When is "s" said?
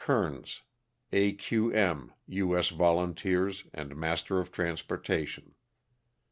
2.57-2.69